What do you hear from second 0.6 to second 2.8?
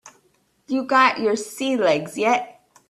You got your sea legs yet?